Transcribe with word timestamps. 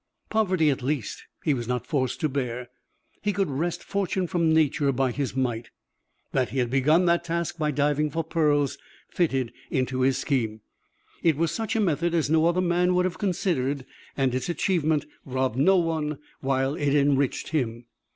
Poverty, 0.31 0.71
at 0.71 0.81
least, 0.81 1.25
he 1.43 1.53
was 1.53 1.67
not 1.67 1.85
forced 1.85 2.19
to 2.21 2.27
bear. 2.27 2.69
He 3.21 3.31
could 3.31 3.51
wrest 3.51 3.83
fortune 3.83 4.25
from 4.25 4.51
nature 4.51 4.91
by 4.91 5.11
his 5.11 5.35
might. 5.35 5.69
That 6.31 6.49
he 6.49 6.57
had 6.57 6.71
begun 6.71 7.05
that 7.05 7.23
task 7.23 7.59
by 7.59 7.69
diving 7.69 8.09
for 8.09 8.23
pearls 8.23 8.79
fitted 9.09 9.53
into 9.69 10.01
his 10.01 10.17
scheme. 10.17 10.61
It 11.21 11.37
was 11.37 11.51
such 11.51 11.75
a 11.75 11.79
method 11.79 12.15
as 12.15 12.31
no 12.31 12.47
other 12.47 12.61
man 12.61 12.95
would 12.95 13.05
have 13.05 13.19
considered 13.19 13.85
and 14.17 14.33
its 14.33 14.49
achievement 14.49 15.05
robbed 15.23 15.59
no 15.59 15.77
one 15.77 16.17
while 16.39 16.73
it 16.73 16.95
enriched 16.95 17.49
him. 17.49 17.85